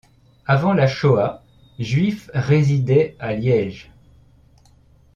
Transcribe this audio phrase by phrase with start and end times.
[0.47, 1.43] Avant la Shoah,
[1.77, 3.91] Juifs résidaient à Liège.